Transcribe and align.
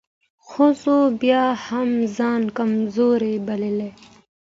ښځو 0.49 0.97
بيا 1.21 1.43
هم 1.65 1.89
ځان 2.17 2.41
کمزورۍ 2.57 3.35
بلل. 3.47 3.79